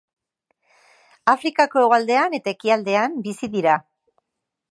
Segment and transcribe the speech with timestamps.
[1.33, 3.79] Afrikako hegoaldean eta ekialdean bizi dira.